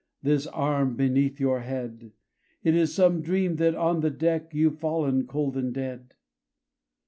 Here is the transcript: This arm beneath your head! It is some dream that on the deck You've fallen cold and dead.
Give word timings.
This 0.23 0.47
arm 0.47 0.95
beneath 0.95 1.39
your 1.39 1.59
head! 1.59 2.11
It 2.63 2.73
is 2.73 2.91
some 2.91 3.21
dream 3.21 3.57
that 3.57 3.75
on 3.75 3.99
the 3.99 4.09
deck 4.09 4.51
You've 4.51 4.79
fallen 4.79 5.27
cold 5.27 5.55
and 5.55 5.71
dead. 5.71 6.15